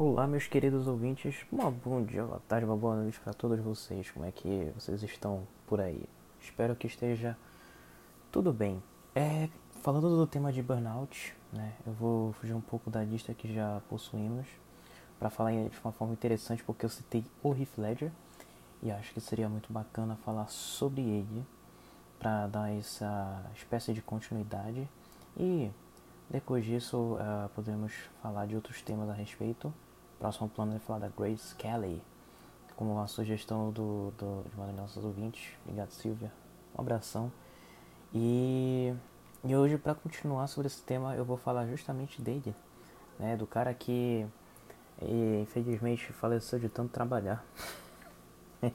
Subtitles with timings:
[0.00, 1.44] Olá, meus queridos ouvintes.
[1.50, 4.08] Uma bom dia, boa tarde, uma boa noite para todos vocês.
[4.12, 6.04] Como é que vocês estão por aí?
[6.40, 7.36] Espero que esteja
[8.30, 8.80] tudo bem.
[9.12, 9.48] É,
[9.82, 11.72] falando do tema de burnout, né?
[11.84, 14.46] Eu vou fugir um pouco da lista que já possuímos
[15.18, 18.12] para falar de uma forma interessante, porque eu citei o Heath Ledger
[18.80, 21.44] e acho que seria muito bacana falar sobre ele
[22.20, 24.88] para dar essa espécie de continuidade
[25.36, 25.72] e
[26.30, 27.92] depois disso uh, podemos
[28.22, 29.74] falar de outros temas a respeito.
[30.18, 32.02] Próximo plano é falar da Grace Kelly,
[32.76, 35.52] como uma sugestão do, do, de uma das nossas ouvintes.
[35.64, 36.32] Obrigado, Silvia.
[36.76, 37.32] Um abração.
[38.12, 38.92] E,
[39.44, 42.54] e hoje, para continuar sobre esse tema, eu vou falar justamente dele,
[43.18, 44.26] né, do cara que
[45.00, 47.44] e, infelizmente faleceu de tanto trabalhar.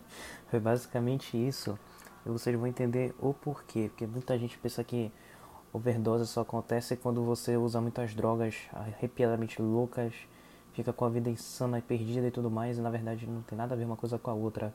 [0.49, 1.77] Foi basicamente isso.
[2.25, 3.89] E vocês vão entender o porquê.
[3.89, 5.11] Porque muita gente pensa que
[5.73, 10.13] overdose só acontece quando você usa muitas drogas arrepiadamente loucas
[10.73, 13.57] fica com a vida insana e perdida e tudo mais, e na verdade não tem
[13.57, 14.73] nada a ver uma coisa com a outra.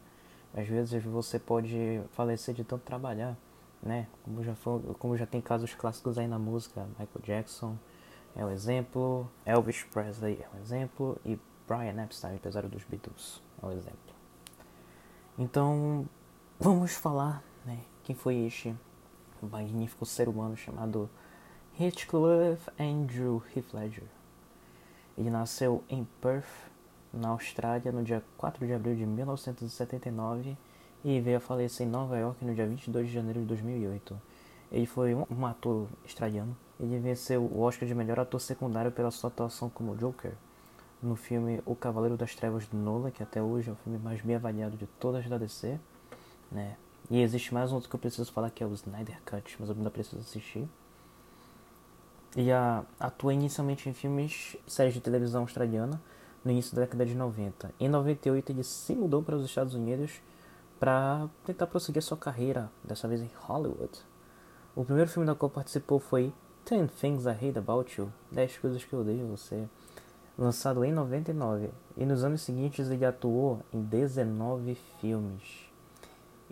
[0.54, 3.36] Às vezes você pode falecer de tanto trabalhar,
[3.82, 4.06] né?
[4.24, 7.76] Como já, foi, como já tem casos clássicos aí na música, Michael Jackson
[8.34, 13.66] é um exemplo, Elvis Presley é um exemplo, e Brian Epstein, apesar dos Beatles, é
[13.66, 14.14] um exemplo.
[15.38, 16.08] Então,
[16.58, 17.80] vamos falar, né?
[18.04, 18.74] Quem foi este
[19.42, 21.10] magnífico ser humano chamado
[21.78, 24.17] Heathcliff Andrew Heath Ledger.
[25.18, 26.46] Ele nasceu em Perth,
[27.12, 30.56] na Austrália, no dia 4 de abril de 1979
[31.04, 34.20] e veio a falecer em Nova York no dia 22 de janeiro de 2008.
[34.70, 36.56] Ele foi um, ator australiano.
[36.78, 40.32] Ele venceu o Oscar de melhor ator secundário pela sua atuação como Joker
[41.02, 44.20] no filme O Cavaleiro das Trevas do Nolan, que até hoje é o filme mais
[44.20, 45.80] bem avaliado de todas da DC,
[46.52, 46.76] né?
[47.10, 49.68] E existe mais um outro que eu preciso falar que é o Snyder Cut, mas
[49.68, 50.68] eu ainda preciso assistir.
[52.40, 56.00] E a, atua inicialmente em filmes, séries de televisão australiana,
[56.44, 57.74] no início da década de 90.
[57.80, 60.20] Em 98 ele se mudou para os Estados Unidos
[60.78, 63.90] para tentar prosseguir sua carreira, dessa vez em Hollywood.
[64.76, 66.32] O primeiro filme da qual participou foi
[66.64, 69.66] Ten Things I Hate About You, 10 coisas que eu odeio você,
[70.38, 71.70] lançado em 99.
[71.96, 75.68] E nos anos seguintes ele atuou em 19 filmes.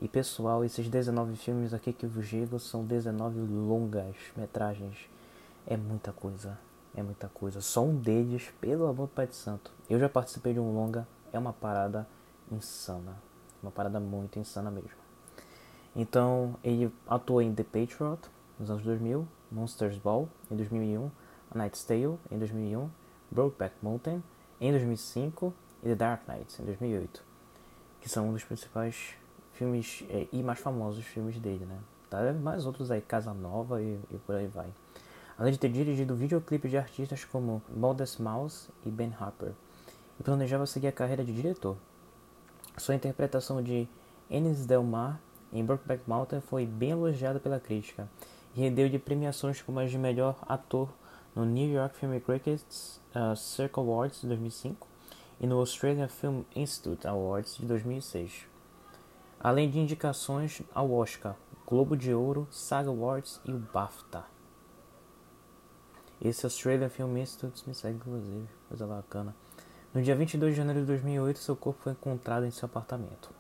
[0.03, 5.09] E pessoal, esses 19 filmes aqui que eu vos digo são 19 longas metragens
[5.67, 6.59] é muita coisa.
[6.95, 7.61] É muita coisa.
[7.61, 9.71] Só um deles, pelo amor do Pai de Santo.
[9.91, 11.07] Eu já participei de um longa.
[11.33, 12.07] É uma parada
[12.51, 13.17] insana.
[13.63, 14.91] Uma parada muito insana mesmo.
[15.95, 19.27] Então, ele atuou em The Patriot, nos anos 2000.
[19.51, 21.11] Monsters Ball, em 2001.
[21.51, 22.89] A Night's Tale, em 2001.
[23.31, 24.23] Brokeback Mountain,
[24.61, 25.53] em 2005.
[25.83, 27.23] E The Dark Knight, em 2008.
[28.01, 29.15] Que são um dos principais
[29.53, 31.79] filmes é, e mais famosos filmes dele, né?
[32.09, 34.71] Tá, mais outros aí, Casa Nova e, e por aí vai
[35.39, 39.53] além de ter dirigido videoclipes de artistas como Modest Mouse e Ben Harper,
[40.19, 41.77] e planejava seguir a carreira de diretor.
[42.77, 43.89] Sua interpretação de
[44.31, 45.21] Ennis Del Mar
[45.53, 48.09] em Brokeback Mountain foi bem elogiada pela crítica
[48.55, 50.89] e rendeu-lhe premiações como as de melhor ator
[51.35, 54.89] no New York Film Critics uh, Circle Awards de 2005
[55.41, 58.47] e no Australian Film Institute Awards de 2006,
[59.39, 61.37] além de indicações ao Oscar,
[61.67, 64.36] Globo de Ouro, SAG Awards e o BAFTA.
[66.21, 69.37] Esse Australian Film Institute me segue, inclusive, coisa bacana.
[69.93, 73.31] No dia 22 de janeiro de 2008, seu corpo foi encontrado em seu apartamento,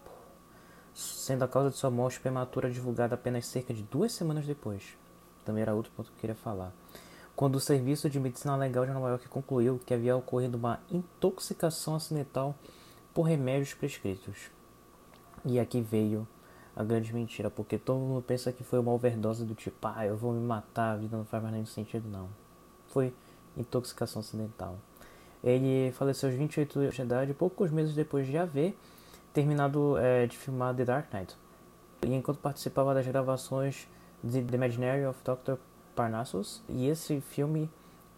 [0.94, 4.96] sendo a causa de sua morte prematura divulgada apenas cerca de duas semanas depois.
[5.42, 6.70] Também era outro ponto que eu queria falar.
[7.34, 11.94] Quando o Serviço de Medicina Legal de Nova York concluiu que havia ocorrido uma intoxicação
[11.94, 12.54] acidental
[13.14, 14.50] por remédios prescritos.
[15.46, 16.28] E aqui veio
[16.74, 20.16] a grande mentira, porque todo mundo pensa que foi uma overdose do tipo, ah, eu
[20.16, 22.28] vou me matar, a vida não faz mais nenhum sentido, não
[22.96, 23.12] foi
[23.58, 24.78] intoxicação acidental.
[25.44, 28.74] Ele faleceu aos 28 anos de idade, poucos meses depois de haver
[29.34, 31.36] terminado é, de filmar The Dark Knight.
[32.06, 33.86] E enquanto participava das gravações
[34.24, 35.56] de The Imaginary of Dr.
[35.94, 37.68] Parnassus, e esse filme,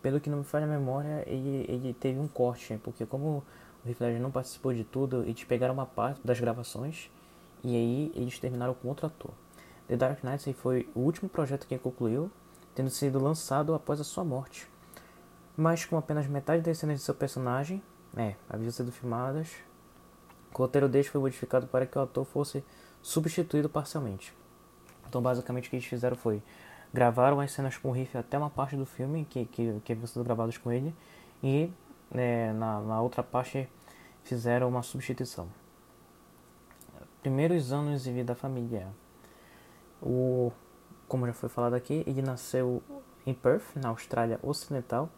[0.00, 3.42] pelo que não me falha a memória, ele, ele teve um corte, porque como
[3.84, 7.10] o Heath Ledger não participou de tudo, eles pegaram uma parte das gravações
[7.64, 9.32] e aí eles terminaram com outro ator.
[9.88, 12.30] The Dark Knight foi o último projeto que ele concluiu,
[12.76, 14.68] tendo sido lançado após a sua morte.
[15.60, 17.82] Mas com apenas metade das cenas de seu personagem,
[18.16, 19.56] é, haviam sido filmadas,
[20.54, 22.64] o roteiro deste foi modificado para que o ator fosse
[23.02, 24.32] substituído parcialmente.
[25.08, 26.40] Então, basicamente, o que eles fizeram foi
[26.94, 30.06] gravaram as cenas com o riff até uma parte do filme que, que, que haviam
[30.06, 30.94] sido gravadas com ele
[31.42, 31.72] e
[32.12, 33.68] é, na, na outra parte
[34.22, 35.48] fizeram uma substituição.
[37.20, 38.86] Primeiros anos de vida da família.
[40.00, 40.52] O
[41.08, 42.82] como já foi falado aqui, ele nasceu
[43.26, 45.08] em Perth, na Austrália Ocidental,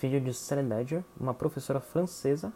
[0.00, 2.50] filho de Sally Ledger, uma professora francesa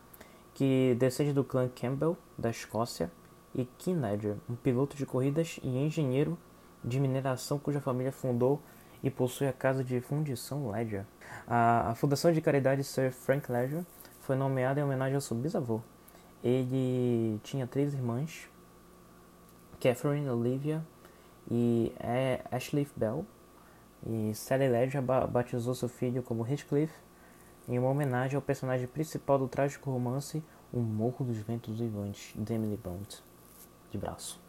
[0.55, 3.11] que descende do clã Campbell, da Escócia,
[3.55, 6.39] e Kim Ledger, um piloto de corridas e engenheiro
[6.83, 8.63] de mineração cuja família fundou
[9.03, 11.05] e possui a casa de fundição Ledger.
[11.47, 13.85] A, a fundação de caridade Sir Frank Ledger
[14.21, 15.83] foi nomeada em homenagem ao seu bisavô.
[16.43, 18.49] Ele tinha três irmãs,
[19.79, 20.83] Catherine, Olivia
[21.51, 21.93] e
[22.51, 23.27] Ashley Bell.
[24.07, 26.93] E Sally Ledger batizou seu filho como Heathcliff
[27.69, 32.53] em uma homenagem ao personagem principal do trágico romance O Morro dos Ventos Vivantes, de
[32.53, 33.21] Emily Blunt,
[33.91, 34.41] de braço.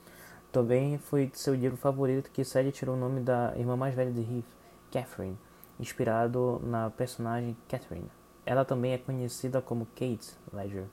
[0.51, 4.21] Também foi seu livro favorito que Sally tirou o nome da irmã mais velha de
[4.21, 4.45] Heath,
[4.91, 5.37] Catherine,
[5.79, 8.09] inspirado na personagem Catherine.
[8.45, 10.85] Ela também é conhecida como Kate Ledger.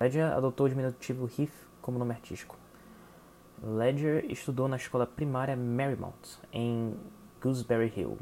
[0.00, 2.56] Ledger adotou o diminutivo Heath como nome artístico.
[3.62, 6.94] Ledger estudou na escola primária Marymount, em
[7.42, 8.18] Gooseberry Hill,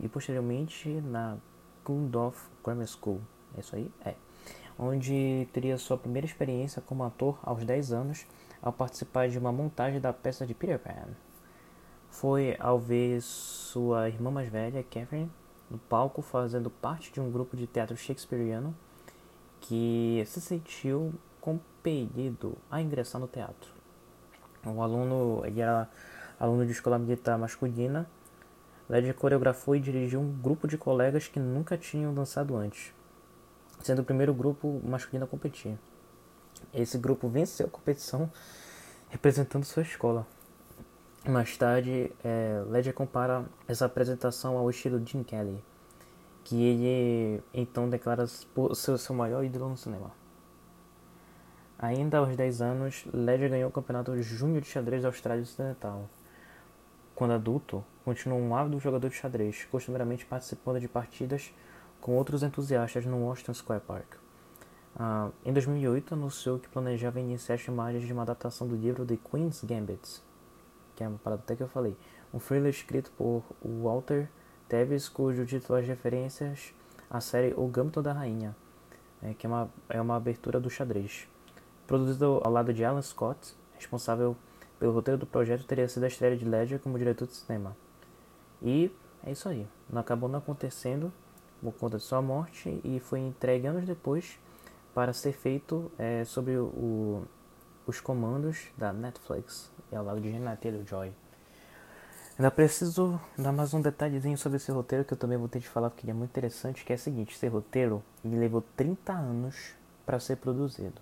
[0.00, 1.38] e posteriormente na
[1.84, 3.20] Gundolf Grammar School.
[3.56, 3.90] É isso aí?
[4.04, 4.14] É.
[4.78, 8.26] Onde teria sua primeira experiência como ator aos 10 anos
[8.62, 11.08] ao participar de uma montagem da peça de Peter Pan.
[12.10, 15.30] Foi ao ver sua irmã mais velha, Catherine,
[15.70, 18.74] no palco fazendo parte de um grupo de teatro shakespeariano
[19.60, 23.70] que se sentiu compelido a ingressar no teatro.
[24.64, 25.88] O aluno, ele era
[26.38, 28.06] aluno de escola militar masculina,
[28.92, 32.92] Led coreografou e dirigiu um grupo de colegas que nunca tinham dançado antes,
[33.80, 35.78] sendo o primeiro grupo masculino a competir.
[36.74, 38.30] Esse grupo venceu a competição
[39.08, 40.26] representando sua escola.
[41.26, 45.64] Mais tarde, é, Ledger compara essa apresentação ao estilo de Jim Kelly,
[46.44, 50.10] que ele então declara ser seu maior ídolo no cinema.
[51.78, 56.10] Ainda aos 10 anos, Ledger ganhou o campeonato júnior de xadrez da Austrália Ocidental.
[57.14, 61.52] Quando adulto, continuou um ávido jogador de xadrez, costumeiramente participando de partidas
[62.00, 64.14] com outros entusiastas no Washington Square Park.
[64.94, 69.18] Uh, em 2008, anunciou que planejava iniciar as filmagens de uma adaptação do livro The
[69.30, 70.22] Queen's Gambit,
[70.94, 71.96] que é uma parada até que eu falei,
[72.32, 74.28] um thriller escrito por Walter
[74.68, 76.74] Tevis, cujo título faz referências
[77.10, 78.56] à série O Gambito da Rainha,
[79.22, 81.28] é, que é uma, é uma abertura do xadrez.
[81.86, 84.36] Produzido ao lado de Alan Scott, responsável
[84.82, 87.76] pelo roteiro do projeto, teria sido a estreia de Ledger como diretor de cinema.
[88.60, 88.90] E
[89.24, 91.12] é isso aí, não acabou não acontecendo
[91.62, 94.40] por conta de sua morte e foi entregue anos depois
[94.92, 97.22] para ser feito é, sobre o,
[97.86, 101.12] os comandos da Netflix e ao lado de Renate Joy.
[102.36, 105.68] Ainda preciso dar mais um detalhezinho sobre esse roteiro que eu também vou ter de
[105.68, 109.12] falar porque ele é muito interessante, que é o seguinte, esse roteiro ele levou 30
[109.12, 109.74] anos
[110.04, 111.00] para ser produzido.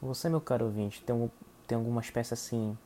[0.00, 1.28] Você, meu caro ouvinte, tem, um,
[1.66, 2.78] tem alguma espécie assim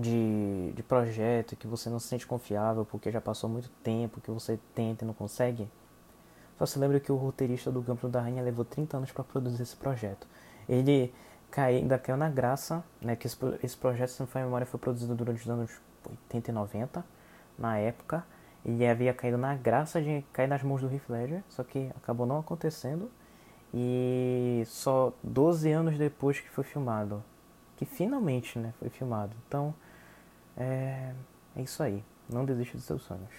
[0.00, 4.30] de, de projeto que você não se sente confiável porque já passou muito tempo, que
[4.30, 5.68] você tenta e não consegue?
[6.58, 9.62] Só se lembra que o roteirista do Gambito da Rainha levou 30 anos para produzir
[9.62, 10.26] esse projeto.
[10.68, 11.12] Ele
[11.50, 14.78] cai, ainda caiu na graça, né, que esse, esse projeto, se não for memória, foi
[14.78, 15.70] produzido durante os anos
[16.28, 17.04] 80 e 90,
[17.58, 18.24] na época.
[18.64, 22.26] Ele havia caído na graça de cair nas mãos do Heath Ledger, só que acabou
[22.26, 23.10] não acontecendo.
[23.72, 27.22] E só 12 anos depois que foi filmado,
[27.76, 29.32] que finalmente né, foi filmado.
[29.46, 29.74] Então,
[30.60, 31.14] é,
[31.56, 32.04] é isso aí.
[32.28, 33.30] Não desista dos seus sonhos.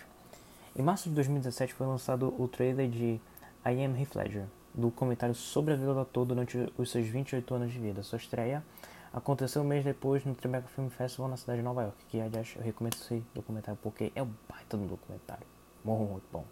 [0.75, 3.21] Em março de 2017 foi lançado o trailer de
[3.65, 7.53] I Am Heath Ledger, do comentário sobre a vida do ator durante os seus 28
[7.53, 8.01] anos de vida.
[8.03, 8.63] Sua estreia
[9.13, 12.53] aconteceu um mês depois no Tribeca Film Festival na cidade de Nova York, que aliás
[12.55, 15.45] eu recomendo esse documentário porque é um baita do documentário,
[15.83, 16.45] muito bom.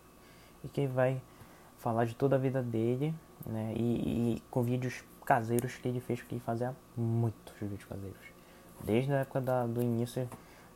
[0.64, 1.22] E que vai
[1.80, 3.16] falar de toda a vida dele,
[3.46, 8.20] né, e, e com vídeos caseiros que ele fez, porque ele fazia muitos vídeos caseiros.
[8.84, 10.28] Desde a época da, do início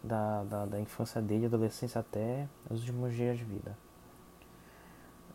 [0.03, 3.77] da, da, da infância dele, adolescência até os últimos dias de vida.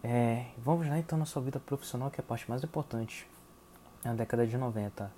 [0.03, 3.27] É, vamos lá então na sua vida profissional, que é a parte mais importante.
[4.05, 5.11] Na década de 90,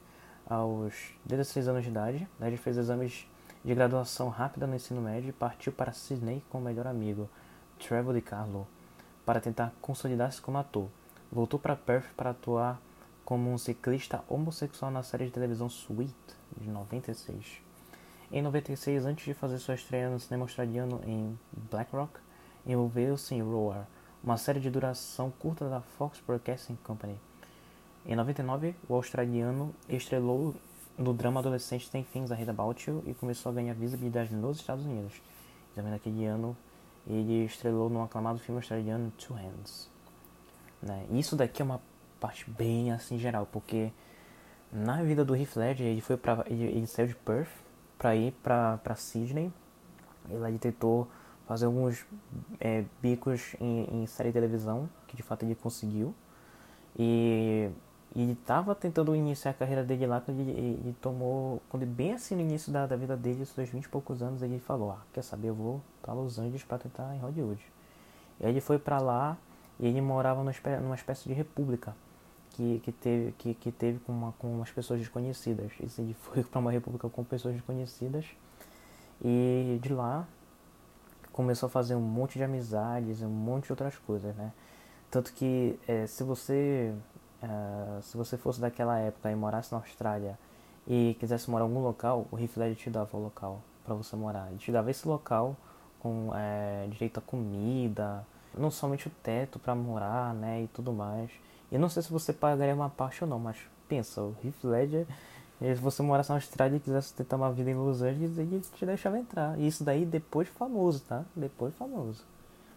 [0.49, 3.27] aos 16 anos de idade, né, ele fez exames
[3.63, 7.29] de graduação rápida no ensino médio e partiu para Sydney com o melhor amigo,
[7.79, 8.67] Trevor DiCarlo,
[9.27, 10.89] para tentar consolidar-se como ator.
[11.31, 12.81] Voltou para Perth para atuar
[13.25, 16.15] como um ciclista homossexual na série de televisão Sweet,
[16.57, 17.70] de 96.
[18.33, 21.37] Em 96, antes de fazer sua estreia no cinema australiano em
[21.69, 22.21] Black Rock,
[22.65, 23.89] envolveu-se em Roar,
[24.23, 27.21] uma série de duração curta da Fox Broadcasting Company.
[28.07, 30.55] Em 99, o australiano estrelou
[30.97, 34.85] no drama adolescente Things I Hate About You e começou a ganhar visibilidade nos Estados
[34.85, 35.21] Unidos.
[35.75, 36.57] também naquele ano,
[37.09, 39.91] ele estrelou no aclamado filme australiano Two Hands.
[40.81, 41.05] Né?
[41.11, 41.81] Isso daqui é uma
[42.21, 43.91] parte bem assim geral, porque
[44.73, 47.51] na vida do Heath Ledger, ele foi para ele, ele saiu de Perth
[48.01, 49.53] para ir para Sydney.
[50.31, 51.07] E ele tentou
[51.47, 52.07] fazer alguns
[52.59, 56.15] é, bicos em, em, série de televisão, que de fato ele conseguiu.
[56.99, 57.69] E,
[58.15, 62.15] e ele estava tentando iniciar a carreira dele lá quando ele, ele tomou, quando bem
[62.15, 65.03] assim no início da, da vida dele, seus 20 e poucos anos, ele falou: Ah,
[65.13, 67.61] quer saber, eu vou para Los Angeles para tentar em Hollywood.
[68.41, 69.37] E aí ele foi para lá
[69.79, 71.95] e ele morava numa espécie de república
[72.61, 75.73] que, que teve, que, que teve com, uma, com umas pessoas desconhecidas.
[75.99, 78.27] Ele foi para uma república com pessoas desconhecidas
[79.23, 80.29] e de lá
[81.33, 84.53] começou a fazer um monte de amizades, um monte de outras coisas, né?
[85.11, 86.95] Tanto que é, se você
[87.43, 90.39] uh, se você fosse daquela época e morasse na Austrália
[90.87, 94.49] e quisesse morar em algum local, o Ledger te dava o local para você morar.
[94.49, 95.57] Ele te dava esse local
[95.99, 98.27] com é, direito a comida,
[98.57, 101.31] não somente o teto para morar, né, e tudo mais.
[101.71, 103.57] Eu não sei se você pagaria uma parte ou não, mas
[103.89, 105.07] pensa, o Heath Ledger,
[105.61, 108.87] se você morasse na Austrália e quisesse tentar uma vida em Los Angeles, ele te
[108.87, 109.59] deixava entrar.
[109.59, 111.25] E isso daí depois famoso, tá?
[111.37, 112.25] Depois famoso.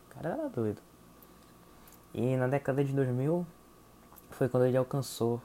[0.07, 0.81] O cara era doido.
[2.13, 3.45] E na década de 2000
[4.31, 5.41] foi quando ele alcançou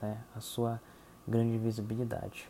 [0.00, 0.80] né, a sua
[1.26, 2.48] grande visibilidade.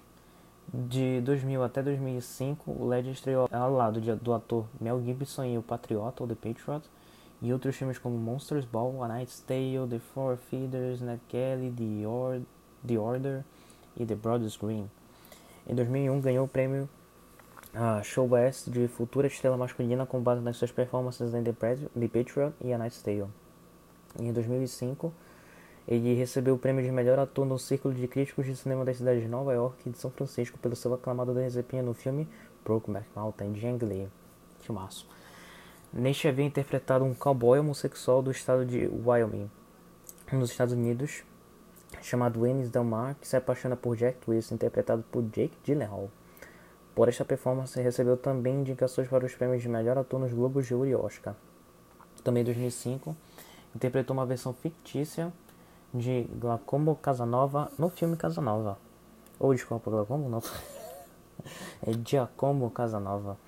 [0.73, 5.63] De 2000 até 2005, o Ledger estreou ao lado do ator Mel Gibson em O
[5.63, 6.89] Patriota ou The Patriot,
[7.43, 12.07] e outros filmes como Monsters Ball, A Knight's Tale, The Four Feeders, Ned Kelly, The,
[12.07, 12.41] Or
[12.87, 13.45] The Order
[13.97, 14.91] e The Brothers Green.
[15.67, 16.89] Em 2001 ganhou o prêmio
[17.75, 22.09] uh, Show Best de futura estrela masculina com base nas suas performances em The, The
[22.09, 23.27] Patriot e A Knight's Tale.
[24.19, 25.13] Em 2005
[25.87, 29.23] ele recebeu o prêmio de melhor ator no Círculo de Críticos de Cinema das cidades
[29.23, 32.29] de Nova York e de São Francisco pelo seu aclamado desempenho no filme
[32.65, 34.09] Brokeback Mountain de Ang Lee.
[35.99, 39.51] Neste havia interpretado um cowboy homossexual do estado de Wyoming,
[40.31, 41.25] nos Estados Unidos,
[42.03, 46.11] chamado Ennis Delmar, que se apaixona por Jack Twist, interpretado por Jake Gyllenhaal.
[46.95, 50.75] Por esta performance, recebeu também indicações para os prêmios de melhor ator nos Globos de
[50.75, 51.35] Ouro e Oscar.
[52.23, 53.17] Também em 2005,
[53.75, 55.33] interpretou uma versão fictícia
[55.95, 58.77] de Giacomo Casanova no filme Casanova.
[59.41, 60.43] Ou desculpa, Giacomo não.
[61.83, 63.39] é Giacomo Casanova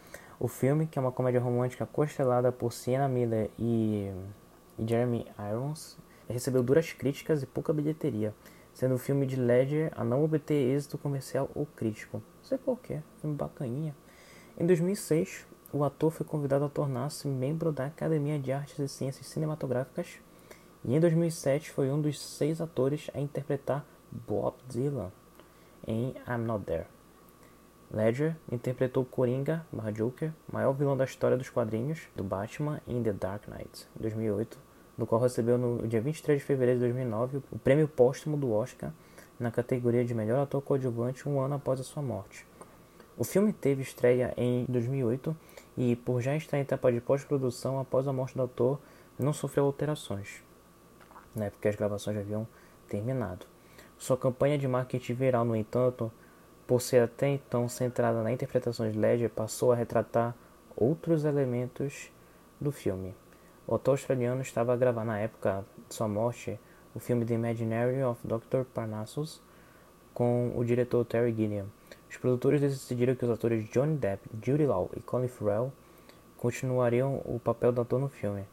[0.40, 4.10] o filme, que é uma comédia romântica constelada por Sienna Miller e,
[4.78, 8.34] Jeremy Irons, recebeu duras críticas e pouca bilheteria,
[8.72, 12.18] sendo o filme de Ledger a não obter êxito comercial ou crítico.
[12.18, 13.94] Não sei porquê, filme bacaninha.
[14.56, 19.26] Em 2006, o ator foi convidado a tornar-se membro da Academia de Artes e Ciências
[19.26, 20.18] Cinematográficas
[20.84, 25.10] e em 2007 foi um dos seis atores a interpretar Bob Dylan
[25.86, 26.86] em I'm Not There.
[27.90, 33.14] Ledger interpretou Coringa, barra Joker, maior vilão da história dos quadrinhos do Batman em The
[33.14, 34.58] Dark Knight, 2008,
[34.98, 38.92] do qual recebeu no dia 23 de fevereiro de 2009 o prêmio póstumo do Oscar
[39.40, 42.46] na categoria de melhor ator coadjuvante um ano após a sua morte.
[43.16, 45.34] O filme teve estreia em 2008
[45.76, 48.78] e, por já estar em etapa de pós-produção após a morte do ator,
[49.18, 50.42] não sofreu alterações,
[51.34, 52.46] né, porque as gravações já haviam
[52.86, 53.46] terminado.
[53.96, 56.12] Sua campanha de marketing viral, no entanto,
[56.68, 60.36] por ser até então centrada na interpretação de Ledger, passou a retratar
[60.76, 62.10] outros elementos
[62.60, 63.14] do filme.
[63.66, 66.60] O autor australiano estava a gravar na época de sua morte
[66.94, 68.64] o filme The Imaginary of Dr.
[68.74, 69.40] Parnassus
[70.12, 71.64] com o diretor Terry Gilliam.
[72.10, 75.72] Os produtores decidiram que os atores Johnny Depp, Judy Law e Colin Farrell
[76.36, 78.44] continuariam o papel do ator no filme.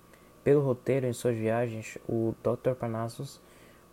[0.42, 2.76] Pelo roteiro, em suas viagens, o Dr.
[2.80, 3.42] Parnassus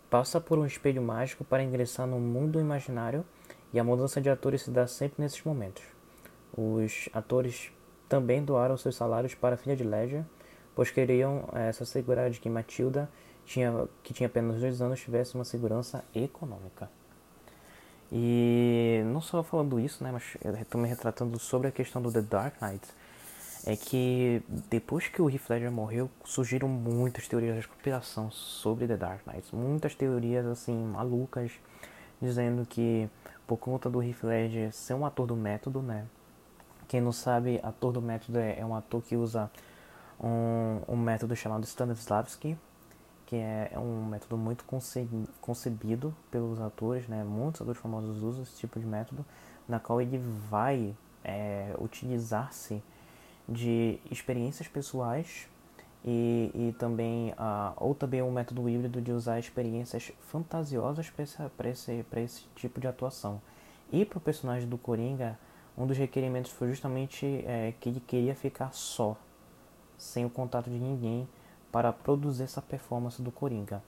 [0.09, 3.25] passa por um espelho mágico para ingressar no mundo imaginário
[3.73, 5.83] e a mudança de atores se dá sempre nesses momentos.
[6.55, 7.71] Os atores
[8.07, 10.23] também doaram seus salários para a filha de Ledger,
[10.75, 13.09] pois queriam é, se assegurar de que Matilda,
[13.45, 16.89] tinha, que tinha apenas dois anos, tivesse uma segurança econômica.
[18.11, 20.37] E não só falando isso, né, mas
[20.69, 22.87] também retratando sobre a questão do The Dark Knight,
[23.65, 28.97] é que depois que o Heath Ledger morreu, surgiram muitas teorias de conspiração sobre The
[28.97, 31.51] Dark Knight, muitas teorias assim malucas,
[32.21, 33.09] dizendo que
[33.47, 36.05] por conta do Heath Ledger ser um ator do método, né?
[36.87, 39.49] Quem não sabe, ator do método é, é um ator que usa
[40.19, 42.57] um, um método chamado Stanislavski,
[43.25, 44.63] que é, é um método muito
[45.41, 47.23] concebido pelos atores, né?
[47.23, 49.25] Muitos atores famosos usam esse tipo de método,
[49.67, 50.17] na qual ele
[50.49, 52.83] vai é, utilizar-se
[53.47, 55.47] de experiências pessoais
[56.05, 61.41] e, e também uh, ou também um método híbrido de usar experiências fantasiosas para esse,
[61.65, 63.41] esse, esse tipo de atuação.
[63.91, 65.37] E para o personagem do Coringa,
[65.77, 69.15] um dos requerimentos foi justamente é, que ele queria ficar só,
[69.97, 71.27] sem o contato de ninguém,
[71.71, 73.81] para produzir essa performance do Coringa.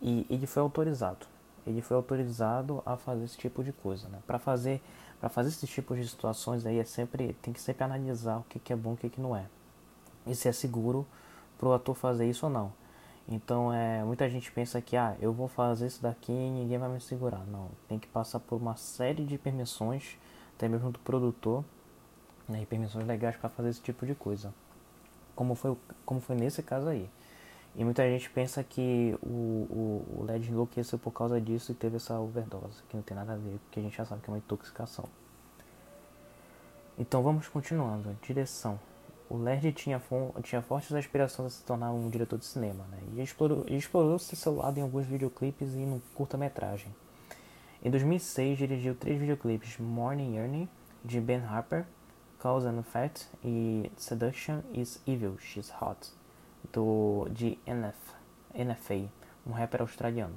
[0.00, 1.26] E ele foi autorizado.
[1.66, 4.18] Ele foi autorizado a fazer esse tipo de coisa, né?
[4.26, 4.82] Para fazer,
[5.20, 8.58] para fazer esse tipo de situações aí é sempre tem que sempre analisar o que,
[8.58, 9.44] que é bom, o que, que não é.
[10.26, 11.06] E se é seguro
[11.60, 12.72] para o ator fazer isso ou não.
[13.28, 16.88] Então é, muita gente pensa que ah, eu vou fazer isso daqui e ninguém vai
[16.88, 17.46] me segurar.
[17.46, 20.16] Não, tem que passar por uma série de permissões,
[20.56, 21.62] até mesmo do produtor,
[22.48, 24.54] né, e permissões legais para fazer esse tipo de coisa.
[25.36, 25.76] Como foi,
[26.06, 27.08] como foi nesse caso aí.
[27.76, 31.96] E muita gente pensa que o, o, o LED enlouqueceu por causa disso e teve
[31.96, 34.32] essa overdose, que não tem nada a ver, porque a gente já sabe que é
[34.32, 35.04] uma intoxicação.
[36.98, 38.16] Então vamos continuando.
[38.22, 38.78] Direção.
[39.30, 40.02] O LED tinha,
[40.42, 42.98] tinha fortes aspirações a se tornar um diretor de cinema, né?
[43.14, 46.92] e explorou, explorou seu lado em alguns videoclipes e no curta-metragem.
[47.80, 50.68] Em 2006, dirigiu três videoclipes: Morning Yearning,
[51.04, 51.86] de Ben Harper,
[52.40, 56.10] Cause and Effect e Seduction is Evil, She's Hot,
[56.72, 57.96] do, de NF,
[58.52, 59.08] NFA,
[59.46, 60.34] um rapper australiano.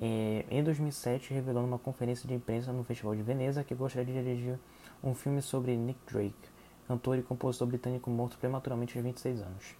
[0.00, 4.22] E, em 2007, revelou numa conferência de imprensa no Festival de Veneza que gostaria de
[4.22, 4.60] dirigir
[5.02, 6.55] um filme sobre Nick Drake,
[6.86, 9.74] cantor e compositor britânico morto prematuramente aos 26 anos.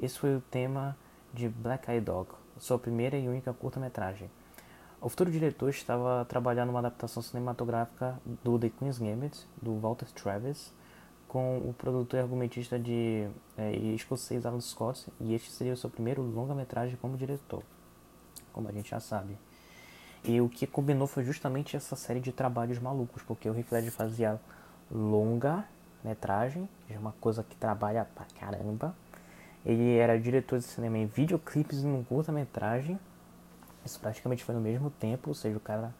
[0.00, 0.96] Esse foi o tema
[1.32, 4.30] de Black Eye Dog, sua primeira e única curta-metragem.
[5.00, 10.72] O futuro diretor estava trabalhando numa adaptação cinematográfica do The Queen's Gambit, do Walter Travis,
[11.28, 15.88] com o produtor e argumentista de é, escocês Alan Scott, e este seria o seu
[15.88, 17.62] primeiro longa-metragem como diretor,
[18.52, 19.38] como a gente já sabe.
[20.24, 24.40] E o que combinou foi justamente essa série de trabalhos malucos, porque o Heath fazia
[24.90, 25.64] longa
[26.04, 28.94] metragem, é uma coisa que trabalha pra caramba.
[29.64, 32.98] Ele era diretor de cinema em videoclipes e num curta-metragem.
[33.84, 35.94] Isso praticamente foi no mesmo tempo, ou seja, o cara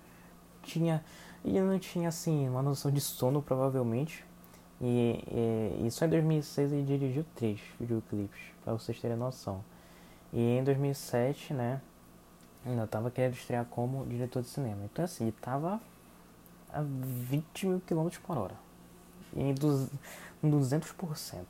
[0.63, 1.05] tinha.
[1.45, 4.25] Ele não tinha assim uma noção de sono, provavelmente.
[4.81, 9.65] E, e, e só em 2006 ele dirigiu três videoclipes, para vocês terem noção.
[10.33, 11.81] E em 2007, né,
[12.65, 14.83] ainda estava querendo estrear como diretor de cinema.
[14.85, 15.81] Então, assim, ele estava
[16.73, 18.68] a 20 mil quilômetros por hora
[19.39, 19.55] em
[20.45, 21.45] 200%.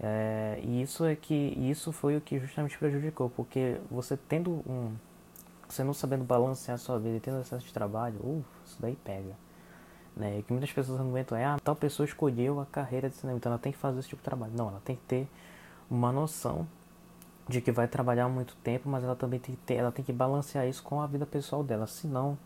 [0.00, 4.92] É, e isso é que isso foi o que justamente prejudicou, porque você tendo um,
[5.68, 8.96] você não sabendo balancear a sua vida e tendo excesso de trabalho, uh, isso daí
[9.04, 9.34] pega.
[10.16, 10.38] Né?
[10.38, 13.50] E que muitas pessoas argumentam é, ah, tal pessoa escolheu a carreira de cinema, então
[13.50, 14.52] ela tem que fazer esse tipo de trabalho.
[14.54, 15.28] Não, ela tem que ter
[15.90, 16.66] uma noção
[17.48, 20.12] de que vai trabalhar muito tempo, mas ela também tem que ter, ela tem que
[20.12, 22.38] balancear isso com a vida pessoal dela, senão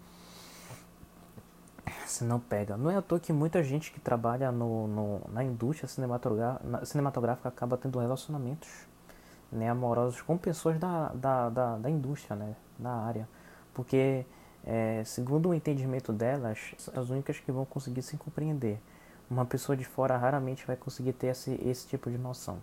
[2.10, 2.76] se não pega.
[2.76, 7.48] Não é à toa que muita gente que trabalha no, no na indústria cinematográfica, cinematográfica
[7.48, 8.68] acaba tendo relacionamentos
[9.50, 13.28] né, amorosos com pessoas da, da, da, da indústria, né, da área.
[13.72, 14.24] Porque,
[14.64, 18.80] é, segundo o entendimento delas, são as únicas que vão conseguir se compreender.
[19.30, 22.58] Uma pessoa de fora raramente vai conseguir ter esse, esse tipo de noção.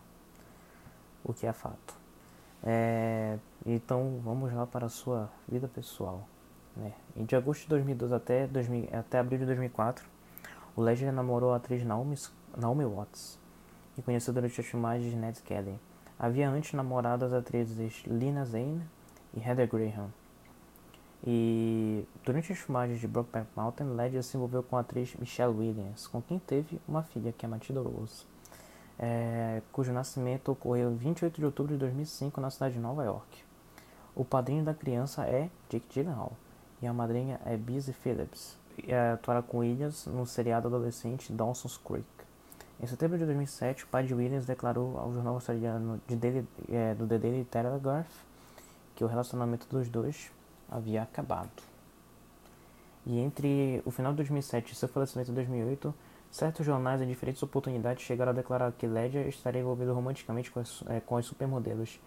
[1.24, 1.96] O que é fato.
[2.64, 6.28] É, então, vamos lá para a sua vida pessoal.
[6.76, 6.92] Né?
[7.16, 10.06] De agosto de 2012 até, 2000, até abril de 2004,
[10.76, 12.18] o Ledger namorou a atriz Naomi,
[12.58, 13.40] Naomi Watts
[13.98, 15.80] e conheceu durante as filmagens de Ned Kelly.
[16.20, 18.82] Havia antes namorado as atrizes Lina Zane
[19.34, 20.10] e Heather Graham.
[21.26, 26.08] E durante as filmagens de Brokeback Mountain, Ledger se envolveu com a atriz Michelle Williams,
[26.08, 28.26] com quem teve uma filha, que é Matilda Rose,
[29.00, 33.44] é, cujo nascimento ocorreu em 28 de outubro de 2005 na cidade de Nova York.
[34.14, 36.34] O padrinho da criança é Jake Gyllenhaal
[36.86, 42.06] e a madrinha é Busy Phillips, e atuará com Williams no seriado adolescente Dawson's Creek.
[42.80, 46.94] Em setembro de 2007, o pai de Williams declarou ao jornal australiano de Daily, é,
[46.94, 48.08] do The Daily Telegraph
[48.96, 50.32] que o relacionamento dos dois
[50.70, 51.50] havia acabado.
[53.06, 55.94] E entre o final de 2007 e seu falecimento em 2008,
[56.30, 60.84] certos jornais em diferentes oportunidades chegaram a declarar que Ledger estaria envolvido romanticamente com as,
[60.88, 62.00] é, com as supermodelos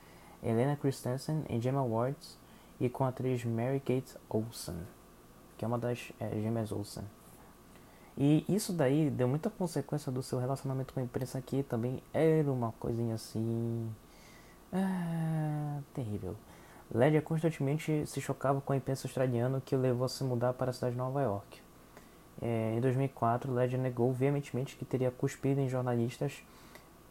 [0.43, 2.39] Helena Christensen e Gemma Wards
[2.81, 4.77] e com a atriz Mary Kate Olsen,
[5.57, 7.05] que é uma das é, gêmeas Olsen.
[8.17, 12.51] E isso daí deu muita consequência do seu relacionamento com a imprensa que também era
[12.51, 13.89] uma coisinha assim.
[14.73, 16.35] Ah, terrível.
[16.93, 20.71] Ledger constantemente se chocava com a imprensa australiana que o levou a se mudar para
[20.71, 21.61] a cidade de Nova York.
[22.41, 26.43] É, em 2004, Ledger negou veementemente que teria cuspido em jornalistas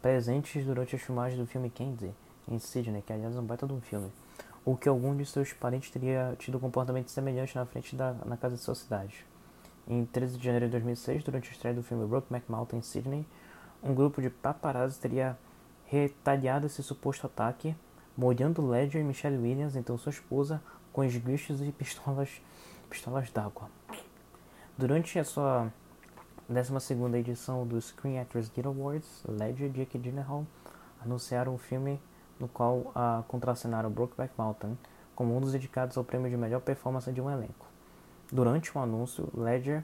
[0.02, 2.12] presentes durante as filmagens do filme Candy,
[2.48, 4.10] em Sydney, que aliás é um baita de um filme
[4.68, 8.54] ou que algum de seus parentes teria tido comportamento semelhante na frente da na casa
[8.54, 9.24] de sua cidade.
[9.88, 13.26] Em 13 de janeiro de 2006, durante a estreia do filme Brokeback Mountain em Sydney,
[13.82, 15.38] um grupo de paparazzi teria
[15.86, 17.74] retalhado esse suposto ataque,
[18.14, 22.42] molhando Ledger e Michelle Williams, então sua esposa, com esguichos e pistolas,
[22.90, 23.70] pistolas d'água.
[24.76, 25.72] Durante a sua
[26.46, 30.46] 12 edição do Screen Actors Guild Awards, Ledger e Jake Gyllenhaal
[31.02, 31.98] anunciaram o filme
[32.38, 34.76] no qual a contracenaram Brokeback Mountain
[35.14, 37.66] como um dos dedicados ao prêmio de melhor performance de um elenco.
[38.30, 39.82] Durante o anúncio, Ledger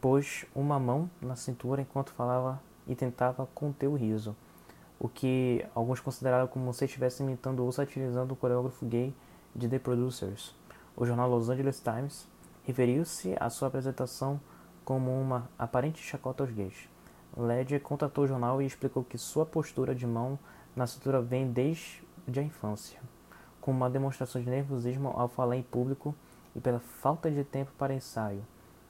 [0.00, 4.36] pôs uma mão na cintura enquanto falava e tentava conter o riso.
[4.98, 9.14] o que alguns consideraram como se estivesse imitando ou satirizando o coreógrafo gay
[9.54, 10.54] de The Producers.
[10.96, 12.26] O jornal Los Angeles Times
[12.64, 14.40] referiu-se à sua apresentação
[14.84, 16.88] como uma aparente chacota aos gays.
[17.36, 20.38] Ledger contatou o jornal e explicou que sua postura de mão
[20.78, 23.00] na cintura vem desde a infância,
[23.60, 26.14] com uma demonstração de nervosismo ao falar em público
[26.54, 28.46] e pela falta de tempo para ensaio,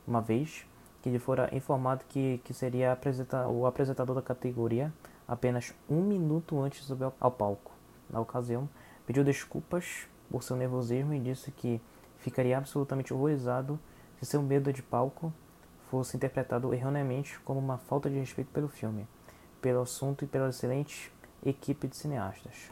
[0.07, 0.67] uma vez
[1.01, 4.93] que lhe fora informado que, que seria apresenta o apresentador da categoria
[5.27, 7.73] apenas um minuto antes de subir ao palco.
[8.11, 8.69] Na ocasião,
[9.07, 11.81] pediu desculpas por seu nervosismo e disse que
[12.19, 13.81] ficaria absolutamente horrorizado
[14.19, 15.33] se seu medo de palco
[15.91, 19.09] fosse interpretado erroneamente como uma falta de respeito pelo filme,
[19.63, 21.11] pelo assunto e pela excelente
[21.45, 22.71] equipe de cineastas.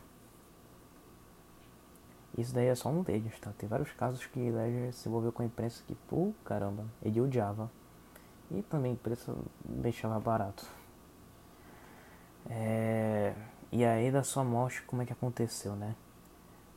[2.36, 3.52] Isso daí é só um deles, tá?
[3.56, 7.70] Tem vários casos que Ledger se envolveu com a imprensa que, pô, caramba, ele odiava.
[8.50, 10.66] E também a imprensa deixava barato.
[12.48, 13.34] É...
[13.72, 15.96] E aí da sua morte, como é que aconteceu, né?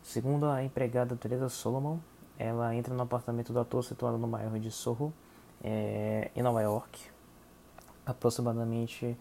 [0.02, 2.00] Segundo a empregada Teresa Solomon,
[2.38, 5.14] ela entra no apartamento do ator situado no bairro de Soho,
[5.62, 7.10] é, em Nova York,
[8.06, 9.18] aproximadamente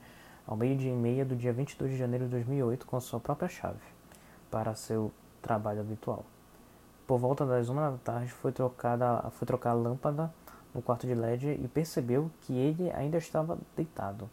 [0.48, 3.78] ao meio-dia e meia do dia 22 de janeiro de 2008, com sua própria chave,
[4.50, 6.24] para seu trabalho habitual.
[7.06, 10.32] Por volta das uma da tarde, foi, trocada, foi trocar a lâmpada
[10.74, 14.28] no quarto de LED e percebeu que ele ainda estava deitado.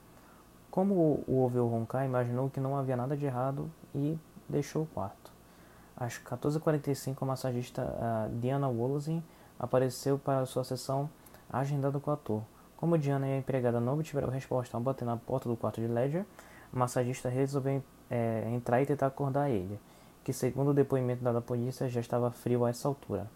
[0.72, 5.34] Como o ouviu roncar, imaginou que não havia nada de errado e deixou o quarto.
[5.98, 9.22] Às 14h45, a massagista uh, Diana Wallace
[9.60, 11.10] apareceu para sua sessão
[11.50, 12.42] agendada com o ator.
[12.78, 15.88] Como Diana e a empregada não obtiveram resposta ao bater na porta do quarto de
[15.88, 16.26] Ledger,
[16.74, 19.80] a massagista resolveu é, entrar e tentar acordar ele,
[20.24, 23.28] que segundo o depoimento da polícia já estava frio a essa altura.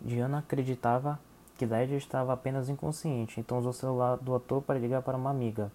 [0.00, 1.18] Diana acreditava
[1.56, 5.30] que Ledger estava apenas inconsciente, então usou o celular do ator para ligar para uma
[5.30, 5.70] amiga,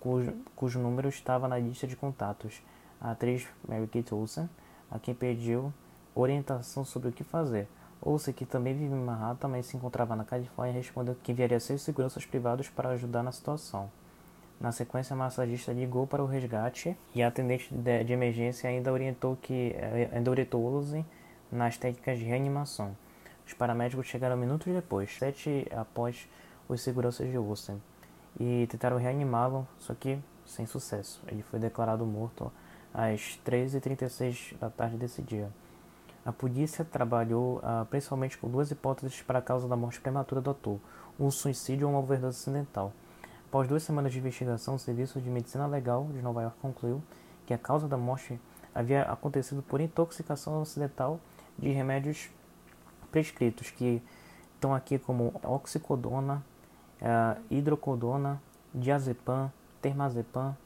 [0.00, 2.62] cujo, cujo número estava na lista de contatos,
[3.00, 4.48] a atriz Mary Kate Olsen,
[4.90, 5.72] a quem pediu
[6.14, 7.68] orientação sobre o que fazer.
[8.00, 11.82] Ouça, que também vive em Manhattan, mas se encontrava na Califórnia, respondeu que enviaria seus
[11.82, 13.90] seguranças privados para ajudar na situação.
[14.60, 19.36] Na sequência, a massagista ligou para o resgate e a atendente de, emergência ainda orientou
[19.36, 21.04] que eh, ainda orientou Olsen
[21.52, 22.96] nas técnicas de reanimação.
[23.46, 26.26] Os paramédicos chegaram minutos depois, sete após
[26.68, 27.80] os seguranças de Olsen,
[28.40, 31.22] e tentaram reanimá-lo, só que sem sucesso.
[31.28, 32.50] Ele foi declarado morto
[32.94, 35.50] às 13h36 da tarde desse dia.
[36.26, 40.50] A polícia trabalhou uh, principalmente com duas hipóteses para a causa da morte prematura do
[40.50, 40.80] ator:
[41.20, 42.92] um suicídio ou uma overdose acidental.
[43.46, 47.00] Após duas semanas de investigação, o Serviço de Medicina Legal de Nova York concluiu
[47.46, 48.40] que a causa da morte
[48.74, 51.20] havia acontecido por intoxicação acidental
[51.56, 52.28] de remédios
[53.12, 54.02] prescritos, que
[54.52, 56.44] estão aqui como oxicodona,
[57.00, 58.42] uh, hidrocodona,
[58.74, 59.48] diazepam,
[59.80, 60.56] termazepam,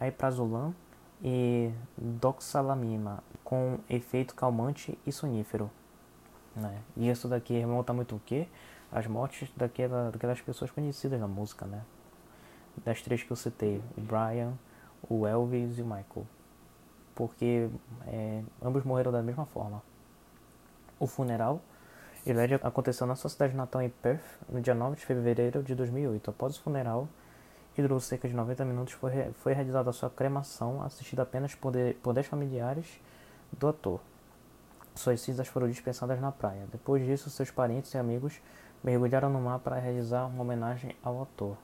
[0.00, 0.74] aiprazolam
[1.22, 3.22] e doxalamina,
[3.54, 5.70] com efeito calmante e sonífero.
[6.56, 6.76] Né?
[6.96, 8.48] E isso daqui remonta muito o quê?
[8.90, 11.82] As mortes daquela, daquelas pessoas conhecidas na música, né?
[12.84, 14.54] Das três que eu citei, o Brian,
[15.08, 16.26] o Elvis e o Michael.
[17.14, 17.68] Porque
[18.06, 19.80] é, ambos morreram da mesma forma.
[20.98, 21.60] O funeral
[22.26, 26.30] ele aconteceu na sua cidade natal em Perth, no dia 9 de fevereiro de 2008.
[26.30, 27.08] Após o funeral,
[27.74, 31.70] que durou cerca de 90 minutos, foi, foi realizada a sua cremação, assistida apenas por,
[31.70, 33.00] de, por 10 familiares
[33.58, 34.00] do ator.
[34.94, 36.66] Suas cinzas foram dispensadas na praia.
[36.70, 38.40] Depois disso, seus parentes e amigos
[38.82, 41.56] mergulharam no mar para realizar uma homenagem ao ator.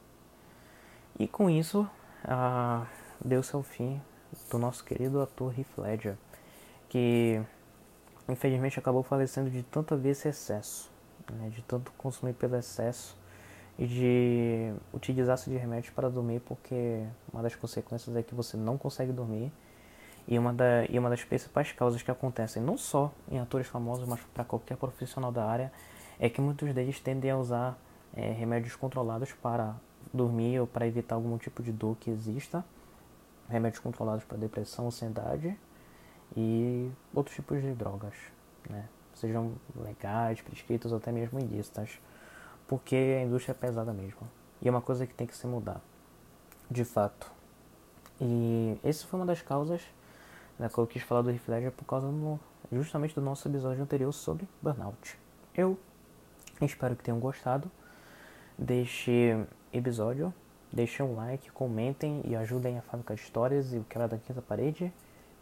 [1.18, 1.88] E com isso,
[2.24, 2.86] ah,
[3.24, 4.00] deu-se ao fim
[4.50, 6.16] do nosso querido ator Heath Ledger,
[6.88, 7.42] que
[8.28, 10.90] infelizmente acabou falecendo de tanto haver esse excesso,
[11.32, 13.16] né, de tanto consumir pelo excesso
[13.78, 18.76] e de utilizar-se de remédios para dormir, porque uma das consequências é que você não
[18.76, 19.52] consegue dormir.
[20.30, 24.08] E uma, da, e uma das principais causas que acontecem, não só em atores famosos,
[24.08, 25.72] mas para qualquer profissional da área,
[26.20, 27.76] é que muitos deles tendem a usar
[28.14, 29.74] é, remédios controlados para
[30.14, 32.64] dormir ou para evitar algum tipo de dor que exista.
[33.48, 35.58] Remédios controlados para depressão, ansiedade
[36.36, 38.14] e outros tipos de drogas,
[38.68, 38.88] né?
[39.14, 41.98] sejam legais, prescritos ou até mesmo ilícitas
[42.70, 44.20] porque a indústria é pesada mesmo.
[44.62, 45.80] E é uma coisa que tem que se mudar,
[46.70, 47.28] de fato.
[48.20, 49.82] E essa foi uma das causas
[50.60, 52.38] né, que eu quis falar do Heath Ledger por causa do,
[52.70, 55.18] justamente do nosso episódio anterior sobre burnout.
[55.56, 55.78] Eu
[56.60, 57.70] espero que tenham gostado
[58.58, 59.34] deste
[59.72, 60.32] episódio.
[60.70, 64.42] Deixem um like, comentem e ajudem a Fábrica de Histórias e o Quebra da Quinta
[64.42, 64.92] Parede.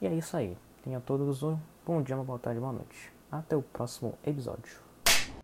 [0.00, 0.56] E é isso aí.
[0.84, 3.12] Tenham todos um bom dia, uma boa tarde, boa noite.
[3.30, 4.87] Até o próximo episódio.